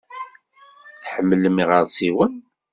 [1.01, 2.33] Tḥemmlem iɣersiwen?